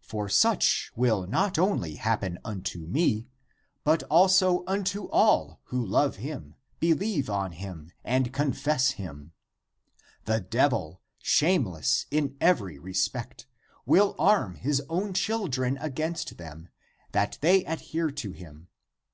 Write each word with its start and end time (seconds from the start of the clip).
For 0.00 0.30
such 0.30 0.90
will 0.96 1.26
not 1.26 1.58
only 1.58 1.96
happen 1.96 2.38
unto 2.42 2.86
me, 2.86 3.26
but 3.84 4.02
also 4.04 4.64
unto 4.66 5.10
all 5.10 5.60
who 5.64 5.84
love 5.84 6.16
him, 6.16 6.54
believe 6.80 7.28
on 7.28 7.52
him, 7.52 7.92
and 8.02 8.32
confess 8.32 8.92
him. 8.92 9.32
The 10.24 10.40
devil, 10.40 11.02
shame 11.18 11.66
less 11.66 12.06
in 12.10 12.34
every 12.40 12.78
respect, 12.78 13.46
will 13.84 14.16
arm 14.18 14.54
his 14.54 14.80
own 14.88 15.12
children 15.12 15.76
against 15.82 16.38
them, 16.38 16.70
that 17.12 17.36
they 17.42 17.62
adhere 17.66 18.10
to 18.10 18.32
him. 18.32 18.68